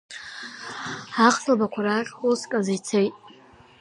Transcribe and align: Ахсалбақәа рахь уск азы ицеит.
Ахсалбақәа 1.27 1.81
рахь 1.85 2.13
уск 2.27 2.51
азы 2.57 2.73
ицеит. 2.77 3.15